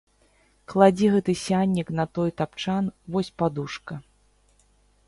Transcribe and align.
Кладзі 0.73 1.09
гэты 1.15 1.35
сяннік 1.43 1.91
на 2.01 2.07
той 2.17 2.35
тапчан, 2.43 2.89
вось 3.17 3.31
падушка. 3.45 3.93